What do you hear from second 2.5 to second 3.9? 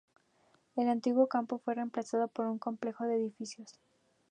complejo de edificios.